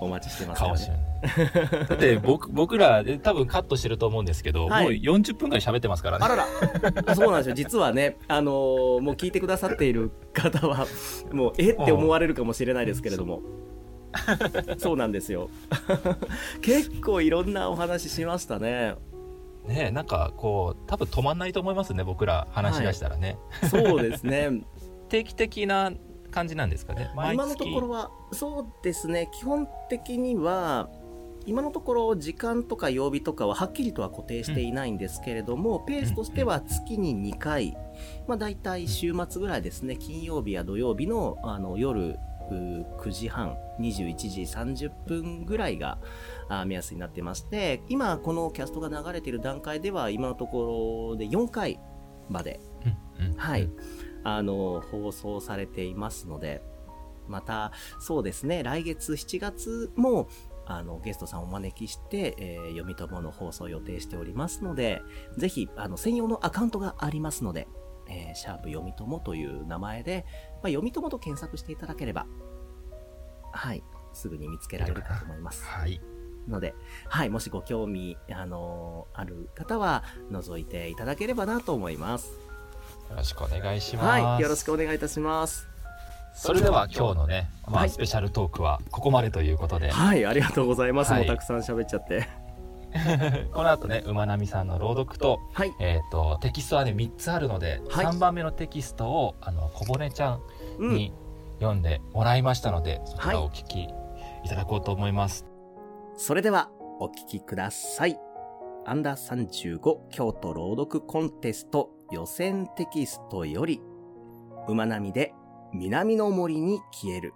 [0.00, 1.00] お待ちしてますよかもしれね。
[1.02, 6.36] ないだって僕僕らで多分カットしてると思うんですけど、はいもう40分ぐらい喋ってますからねあら
[7.04, 7.54] ら、 そうなんですよ。
[7.54, 10.86] 実はね、あのーもう聞いてくださっている方は、
[11.32, 13.40] もう、えって思われるかもしれないですけれども。
[14.78, 15.50] そうなんですよ。
[16.62, 18.94] 結構いろんなお話しましたね。
[19.66, 23.38] ねえなんかこう多分止まんないと思いますね僕ら話し出したらね、
[23.70, 24.62] そうですね。
[25.10, 25.92] 定期的な
[26.30, 27.10] 感じなんですかね？
[27.14, 29.28] 毎今の月ところはそうですね。
[29.32, 30.88] 基本的には
[31.46, 37.76] 今のところ時間とか曜日とかははっきりとは固定していないんですけれども、ペースとしては月に2回、
[38.28, 39.96] まあ、大体週末ぐらいですね。
[39.96, 42.18] 金曜日や土曜日のあの夜
[42.50, 45.98] うー9時半21時30分ぐらいが
[46.48, 51.80] あ目安になってまして今このキャストが流れている段階では今のところで4回
[52.28, 52.60] まで。
[52.84, 53.34] うんうん。
[53.36, 53.68] はい、
[54.24, 56.62] あの放送されていますので
[57.28, 60.28] またそうですね来月7月も
[60.66, 65.02] あのゲストさんをお招きして、えー読み友の放送を予定しておりますので
[65.36, 67.66] ぜひあの専用のアカウントがありますので、
[68.08, 72.26] えーシャープ読み友という名前で、まあ、読み友と検索していただければ
[73.52, 76.00] はいすぐに見つけられるかと思いますはい
[76.48, 76.74] ので、
[77.08, 82.49] はい、もしご興味、あのある方は覗いていただければなと思います。
[83.10, 85.68] よろしくお願いします、はい、よろしくお願いいたします。
[86.32, 91.12] それでは今日のね、まあ、はいスペシャルトークはここまでということで、はい、ありがとうございます。
[91.12, 92.28] はいもうたくさん喋っちゃって。
[93.52, 100.42] この後ね馬並さんの朗読と,、はい、えー、とテキストはね3つあるので、はい3番目のテキストをあの小骨ちゃん
[100.78, 101.12] うん、に
[101.60, 103.88] 読んでもらいましたので、そちはいらをお聞きい
[104.48, 105.44] ただこうと思います、
[106.16, 106.70] それでは
[107.00, 108.18] お聞きください。
[108.86, 113.80] アンダー35京都朗読コンテスト予選テキストより、
[114.68, 115.32] 馬並みで
[115.72, 117.34] 南の森に消える。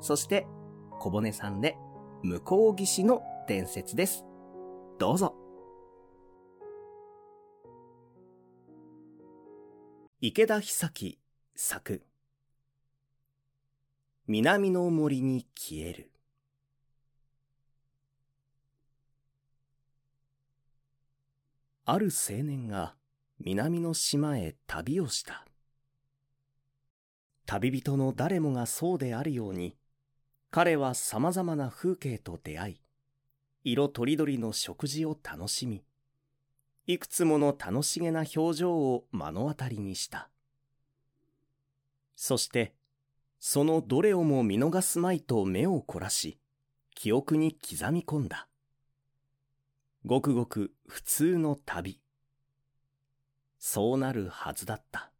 [0.00, 0.46] そして、
[0.98, 1.76] 小骨さんで
[2.22, 4.24] 向こう岸の伝説です。
[4.98, 5.34] どうぞ。
[10.20, 11.18] 池田久樹
[11.54, 12.02] 作
[14.26, 16.10] 南の森に消える。
[21.84, 22.96] ある青年が
[23.38, 25.46] 南の島へ旅をした。
[27.44, 29.76] 旅人の誰もがそうであるように、
[30.50, 32.80] 彼は様々な風景と出会い、
[33.62, 35.84] 色とりどりの食事を楽しみ、
[36.86, 40.30] いくつもの楽しげな表情を目の当たりにした。
[42.14, 42.74] そして、
[43.38, 46.38] そのどれをも見逃すまいと目を凝らし、
[46.94, 48.48] 記憶に刻み込んだ。
[50.04, 52.00] ごくごく普通の旅。
[53.58, 55.10] そうなるはずだった。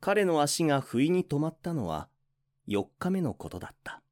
[0.00, 2.08] 彼の足が不意に止まったのは
[2.68, 4.02] 4日目のことだった。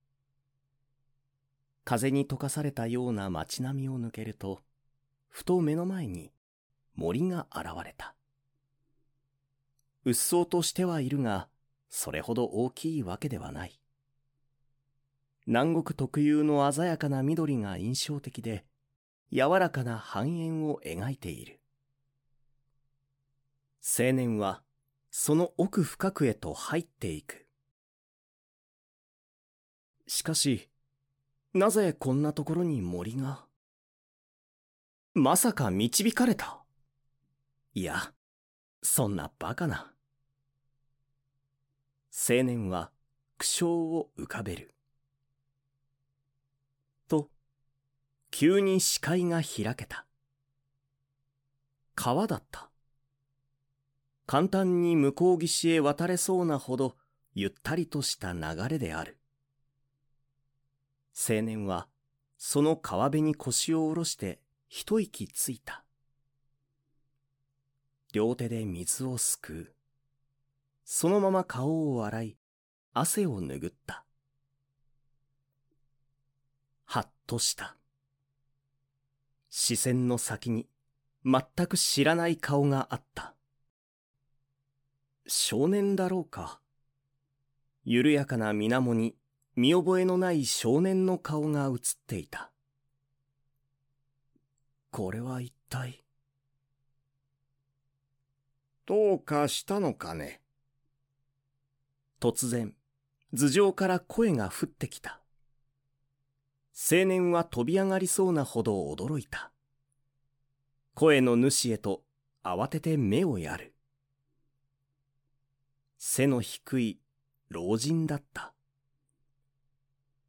[1.84, 4.60] 風に溶かされたような街並みを抜けると、
[5.28, 6.32] ふと目の前に
[6.94, 8.14] 森が現れた。
[10.04, 11.48] うっそうとしてはいるが、
[11.88, 13.80] それほど大きいわけではない。
[15.46, 18.66] 南国特有の鮮やかな緑が印象的で、
[19.32, 21.57] 柔らかな半円を描いている。
[23.82, 24.62] 青年は、
[25.10, 27.46] その奥深くへと入っていく。
[30.06, 30.68] しかし、
[31.54, 33.46] なぜこんなところに森が？
[35.14, 36.62] まさか導かれた？
[37.74, 38.12] いや、
[38.82, 39.92] そんなバカな。
[42.10, 42.90] 青年は
[43.38, 44.74] 苦笑を浮かべる。
[47.08, 47.30] と、
[48.30, 50.06] 急に視界が開けた。
[51.94, 52.67] 川だった。
[54.28, 56.96] 簡単に向こう岸へ渡れそうなほど、
[57.32, 59.16] ゆったりとした流れである。
[61.14, 61.88] 青年は、
[62.36, 65.82] その川辺に腰を下ろして、一息ついた。
[68.12, 69.72] 両手で水をすくう。
[70.84, 72.36] そのまま顔を洗い、
[72.92, 74.04] 汗を拭った。
[76.84, 77.78] はっとした。
[79.48, 80.68] 視線の先に、
[81.24, 83.37] 全く知らない顔があった。
[85.30, 86.58] 少年だろうか。
[87.84, 89.14] 緩やかな水面に
[89.56, 92.50] 見覚えのない少年の顔が映っていた。
[94.90, 96.02] これは一体？
[98.86, 100.40] どうかしたのかね？
[102.20, 102.74] 突然、
[103.34, 105.20] 頭上から声が降ってきた。
[106.90, 109.52] 青年は飛び上がりそうなほど驚いた。
[110.94, 112.02] 声の主へと
[112.42, 113.74] 慌てて目をやる。
[115.98, 117.00] 背の低い
[117.48, 118.54] 老人だった。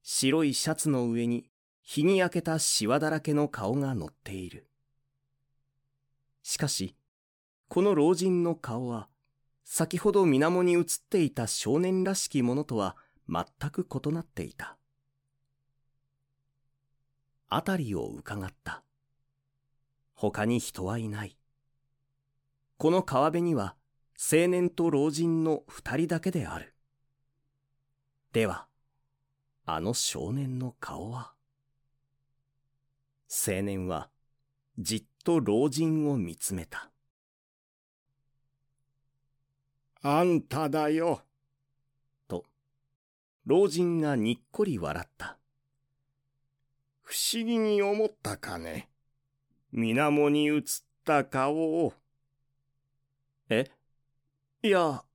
[0.02, 1.46] 白いシャツの上に
[1.84, 4.68] 日に焼けたシワだらけの顔が乗っている。
[6.42, 6.96] しかし、
[7.68, 9.10] この老人の顔は、
[9.64, 14.80] 先ほど水面に映っていた少年らしきものとは全く異なっていた。
[17.48, 18.84] あたりを伺った。
[20.16, 21.38] 他に人はいない。
[22.78, 23.76] この川辺には
[24.22, 26.76] 青年と老人の二人だけである。
[28.34, 28.68] では、
[29.66, 31.32] あの少年の顔は？
[33.30, 34.10] 青年は
[34.78, 36.92] じっと老人を見つめた。
[40.02, 41.22] あんただよ。
[42.28, 42.44] と、
[43.46, 45.38] 老人がにっこり笑った。
[47.04, 48.90] 不思議に思ったかね。
[49.72, 50.62] 水面に映っ
[51.06, 51.94] た顔を。
[53.48, 53.72] え？
[54.62, 55.06] いや、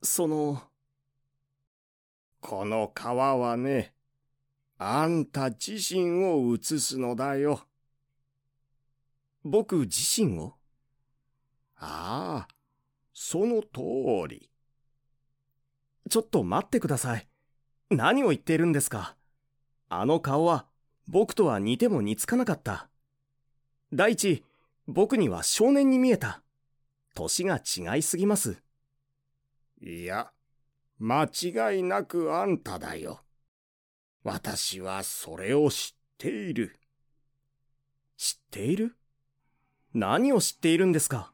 [0.00, 0.62] その、
[2.40, 3.92] この川はね、
[4.78, 7.66] あんた自身を映すのだよ。
[9.42, 10.54] 僕自身を？
[11.78, 12.48] ああ、
[13.12, 14.48] その通り。
[16.08, 17.28] ちょっと待ってください。
[17.90, 19.16] 何を言っているんですか？
[19.88, 20.66] あの顔は
[21.08, 22.88] 僕とは似ても似つかなかった。
[23.92, 24.44] 第一、
[24.86, 26.40] 僕には少年に見えた。
[27.16, 28.62] 年が違いすぎます。
[29.80, 30.30] いや、
[30.98, 33.20] 間違いなくあんただよ。
[34.22, 36.80] 私はそれを知っている。
[38.16, 38.96] 知っている？
[39.92, 41.32] 何を知っているんですか？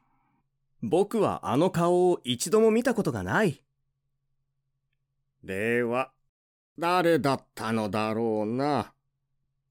[0.81, 3.63] 僕はあの顔を一度も見たことがない。
[5.43, 6.11] では、
[6.77, 8.93] 誰だったのだろうな？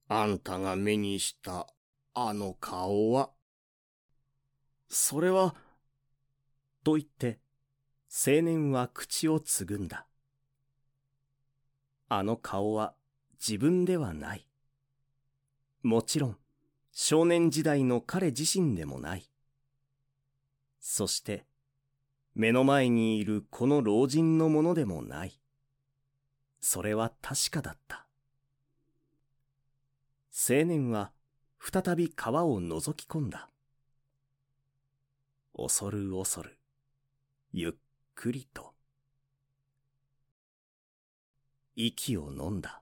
[0.07, 1.67] あんたが目にした
[2.15, 3.29] あの顔は。
[4.89, 5.55] それは、
[6.83, 7.39] と言って、
[8.15, 10.05] 青年は口をつぐんだ。
[12.09, 12.93] あの顔は
[13.39, 14.47] 自分ではない。
[15.81, 16.37] もちろん、
[16.91, 19.31] 少年時代の彼自身でもない。
[20.79, 21.47] そして、
[22.35, 25.39] 目の前にいるこの老人のものでもない。
[26.61, 28.05] それは確かだった。
[30.31, 31.11] 青年は
[31.59, 33.49] 再び川を覗き込んだ。
[35.57, 36.59] 恐る恐る、
[37.51, 37.73] ゆっ
[38.15, 38.73] くりと。
[41.75, 42.81] 息を飲んだ。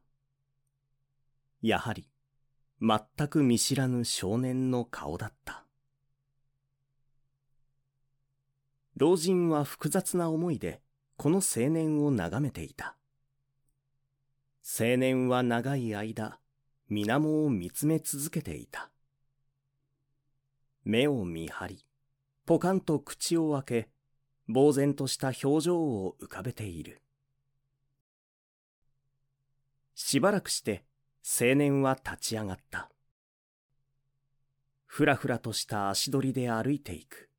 [1.61, 2.09] やはり、
[2.81, 5.65] 全く見知らぬ少年の顔だった。
[8.95, 10.81] 老人は複雑な思いで、
[11.17, 12.97] この青年を眺めていた。
[14.63, 16.39] 青年は長い間、
[16.89, 18.91] 水面を見つめ続けていた。
[20.83, 21.85] 目を見張り、
[22.45, 23.89] ポカンと口を開け、
[24.47, 27.01] 呆然とした表情を浮かべている。
[29.95, 30.83] しばらくして、
[31.23, 32.91] 青年は立ち上がった。
[34.85, 37.29] ふらふらとした足取りで歩いていく。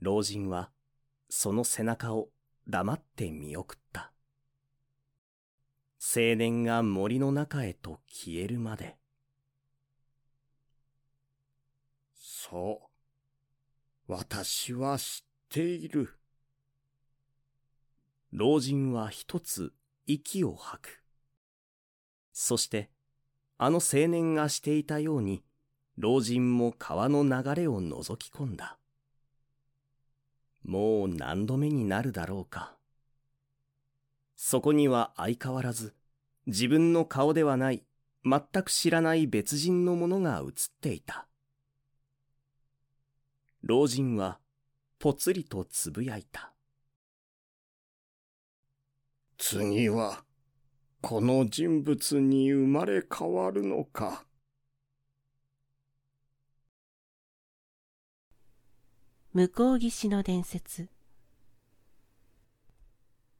[0.00, 0.70] 老人は、
[1.28, 2.30] その背中を
[2.66, 4.12] 黙って見送った。
[6.00, 8.96] 青年が森の中へと消えるまで。
[12.14, 12.89] そう。
[14.12, 16.18] 私は知っている。
[18.32, 19.72] 老人は一つ
[20.04, 21.00] 息を吐く。
[22.32, 22.90] そして、
[23.56, 25.44] あの青年がしていたように、
[25.96, 28.80] 老人も川の流れを覗き込んだ。
[30.64, 32.76] もう何度目になるだろうか。
[34.34, 35.94] そこには相変わらず、
[36.46, 37.84] 自分の顔ではない、
[38.24, 41.29] 全く知らない別人のものが映っていた。
[43.62, 44.40] 老人は、
[44.98, 46.54] ぽつりとつぶやいた。
[49.36, 50.24] 次は、
[51.02, 54.26] この人物に生まれ変わるのか。
[59.32, 60.88] 向こう岸の伝説。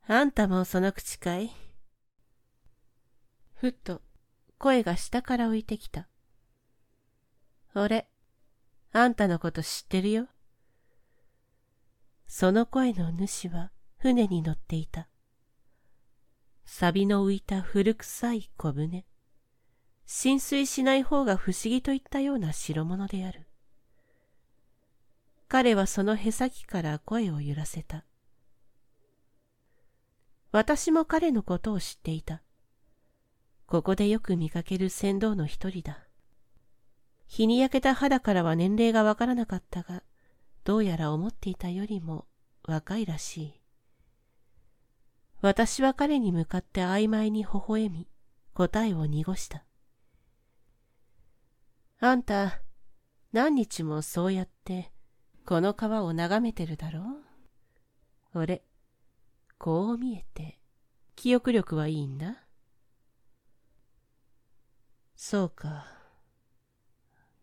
[0.06, 1.50] あんたもその口かい？
[3.54, 4.00] ふっと
[4.58, 6.08] 声が下から浮いてきた。
[7.74, 8.08] 俺、
[8.92, 10.26] あんたのこと知ってるよ。
[12.26, 15.08] その声の主は船に乗っていた。
[16.64, 19.04] 錆の浮いた古臭い小舟。
[20.06, 23.46] 浸水しない方が不思議といったような代物である。
[25.46, 28.04] 彼はそのへさきから声を揺らせた。
[30.50, 32.42] 私も彼のことを知っていた。
[33.66, 36.09] ここでよく見かける船頭の一人だ。
[37.30, 40.02] 日に焼けた肌からは年齢がわからなかったが、
[40.64, 42.26] どうやら思っていたよりも
[42.64, 43.60] 若いらしい。
[45.40, 48.08] 私は彼に向かって曖昧に微笑み、
[48.52, 49.64] 答えを濁した。
[52.00, 52.62] あんた、
[53.32, 54.90] 何日もそうやって、
[55.46, 56.98] この川を眺めてるだろ
[58.34, 58.40] う？
[58.40, 58.64] 俺、
[59.56, 60.58] こう見えて、
[61.14, 62.38] 記憶力はいいんだ？
[65.14, 65.99] そうか。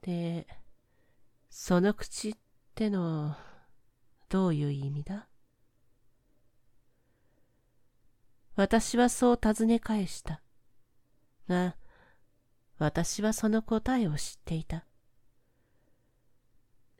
[0.08, 0.48] で、
[1.50, 2.36] その口っ
[2.76, 3.36] ての、
[4.30, 5.28] どういう意味だ？
[8.56, 10.42] 私はそう尋ね返した。
[11.50, 11.76] が、
[12.78, 14.86] 私はその答えを知っていた。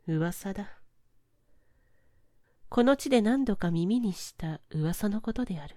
[0.06, 0.78] 噂だ。
[2.68, 5.76] この地で何度か耳にした噂のことである。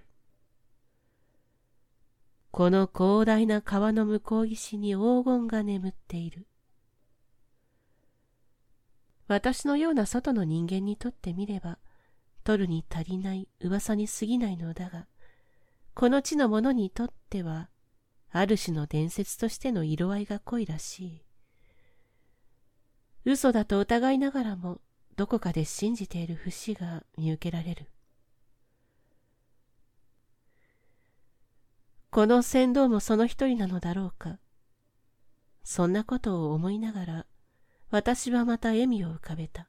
[2.50, 6.46] この広大な川の向こう岸に黄金が眠っている。
[9.32, 11.78] 私のような外の人間にとってみれば、
[12.44, 15.06] 取るに足りない噂に過ぎないのだが、
[15.94, 17.70] この地の者にとっては、
[18.30, 21.24] ある種の伝説としての色合いが濃いらしい。
[23.24, 24.82] 嘘だと疑いながらも、
[25.16, 27.86] どこかで信じている節が見受けられる。
[32.10, 34.38] この船頭もその一人なのだろうか。
[35.64, 37.26] そんなことを思いながら、
[37.92, 39.68] 私はまた笑みを浮かべた。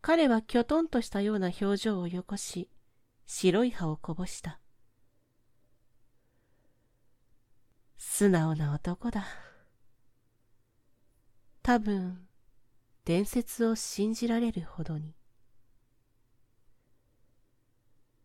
[0.00, 2.68] 彼はきょとんとしたような表情をよこし、
[3.24, 4.58] 白い歯をこぼした。
[7.96, 9.28] 素直な男だ。
[11.62, 12.26] 多分、
[13.04, 15.14] 伝説を信じられるほどに。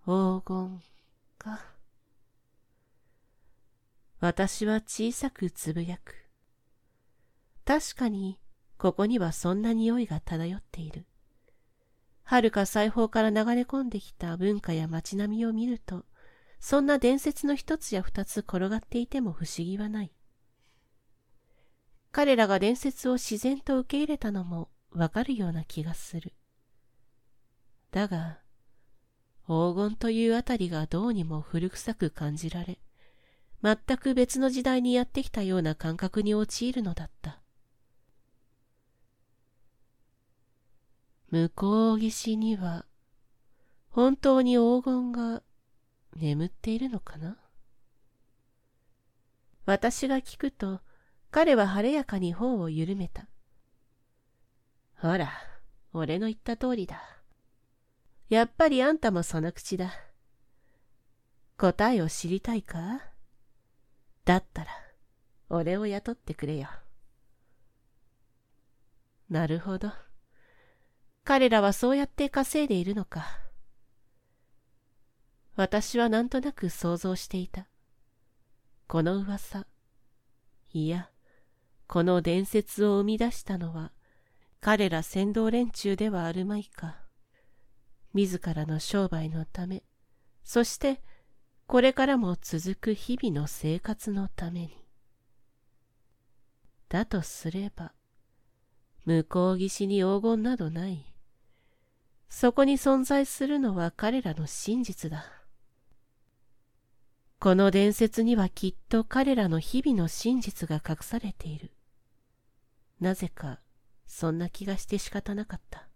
[0.03, 0.81] 黄金
[1.37, 1.63] か。
[4.19, 6.22] 私は小さくつぶやく。
[7.65, 8.39] 確かに、
[8.77, 11.05] ここにはそんな匂いが漂っている。
[12.23, 16.05] 遥か西方から流れ込んできた文化や街並みを見ると、
[16.59, 20.11] そんな伝説の一つや二つ転がっていても不思議はない。
[22.11, 26.33] 彼らが伝説を自然と受け入れたのもわかるような気がする。
[27.91, 28.39] だが、
[29.45, 32.79] 黄金というあたりがどうにも古臭く感じられ、
[33.61, 37.42] 全く別の時代にやってきたような感覚に陥るのだった。
[41.33, 42.85] 向こう岸には、
[43.89, 45.41] 本当に黄金が
[46.15, 47.37] 眠っているのかな？
[49.65, 50.81] 私が聞くと、
[51.31, 53.25] 彼は晴れやかに頬を緩めた。
[55.01, 55.31] ほら、
[55.91, 57.01] 俺の言った通りだ。
[58.29, 59.91] やっぱりあんたもその口だ。
[61.57, 63.01] 答えを知りたいか？
[64.23, 64.69] だったら、
[65.49, 66.69] 俺を雇ってくれよ。
[69.31, 69.91] なるほど。
[71.23, 73.39] 彼らはそうやって稼いでいるのか。
[75.55, 77.67] 私はなんとなく想像していた。
[78.87, 79.65] この噂、
[80.73, 81.09] いや、
[81.87, 83.91] この伝説を生み出したのは、
[84.59, 86.97] 彼ら先導連中ではあるまいか。
[88.13, 89.83] 自らの商売のため、
[90.43, 91.01] そして
[91.67, 94.77] これからも続く日々の生活のために。
[96.89, 97.93] だとすれば、
[99.05, 101.12] 向こう岸に黄金などない。
[102.35, 105.23] そこに存在するのは彼らの真実だ。
[107.39, 111.71] この伝説にはきっと彼らの日々の真実が隠されている。
[112.99, 113.59] なぜか、
[114.07, 115.87] そんな気がして仕方なかった。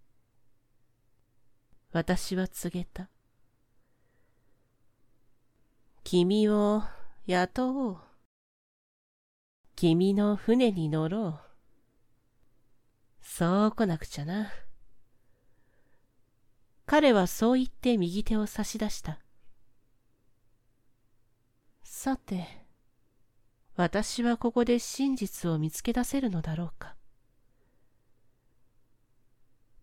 [1.92, 3.10] 私は告げた。
[6.04, 6.84] 君を
[7.26, 7.98] 雇おう。
[9.76, 11.40] 君の船に乗ろう。
[13.24, 14.52] そう来なくちゃな。
[16.88, 19.20] 彼はそう言って右手を差し出した。
[21.84, 22.48] さて、
[23.76, 26.96] 私はここで真実を見つけ出せるのだろうか。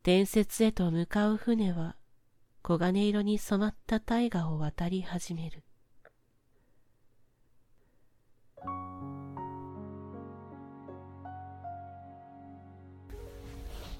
[0.02, 1.96] 伝説へと向かう船は
[2.64, 5.62] 黄金色に染まった大河を渡り始める。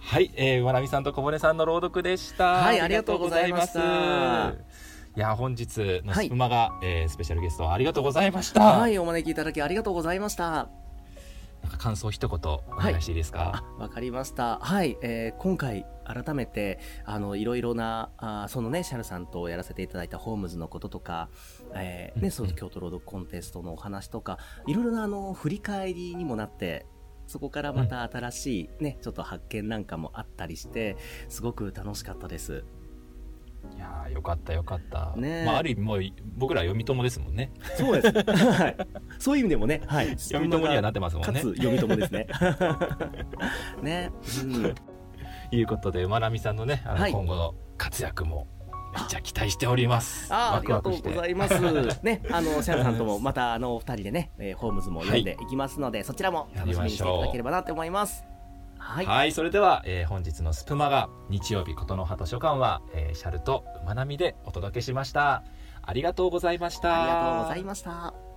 [0.07, 2.53] はい、えー、まなみさんと小骨さんの朗読でした。
[2.53, 8.63] はいありがとうございますいや、本日のスプマが、えースペシャルゲストありがとうございました。
[8.79, 10.69] はい、お招きいただきありがとうございました。
[11.63, 13.65] なんか感想一言お願いしていいですか？
[13.79, 14.59] あ、わかりました。
[14.59, 21.31] はい、えー今回改めてあのいろいろなあーそのねシャルさんとやらせていただいたホームズのこととか、
[21.75, 26.87] えーうんねその京都朗読コンテストのお話とかいろいろなあの振り返りにもなって。
[27.27, 30.97] そこからまた新しいね、ちょっと発見なんかもあったりして、
[31.29, 32.65] すごく楽しかったです。
[33.75, 35.15] いやーよかったよかった。
[35.17, 36.01] ねえまあある意味もう
[36.37, 37.51] 僕ら読み友ですもんね。
[37.77, 38.13] そうです。
[38.37, 38.77] はい。
[39.19, 40.19] そういう意味でもね、はい。
[40.19, 41.33] 読み友にはなってますもんね。
[41.33, 42.27] かつ読み友ですね。
[43.83, 44.11] ね。
[44.43, 44.75] うん。
[45.51, 48.47] いうことでまなみさんのねあのはい今後の活躍も
[48.95, 50.33] めっちゃ期待しております。
[50.33, 51.55] あーあワりがとうございます。
[52.03, 58.25] ね、あの、シャルさんともまたあの、お二人でね、えーホームズも読んでいきますので、そちらも楽しみにしていただければなと思います。
[58.79, 59.07] はい。
[59.07, 65.43] はい、それでは、えー本日のスプマが日曜日琴の葉図書館は、えーシャルと馬並みでお届けしました。
[65.83, 67.03] ありがとうございました。
[67.03, 68.34] ありがとうございました。